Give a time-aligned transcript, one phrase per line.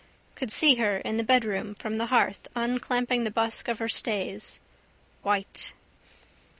[0.33, 4.59] Could see her in the bedroom from the hearth unclamping the busk of her stays:
[5.21, 5.73] white.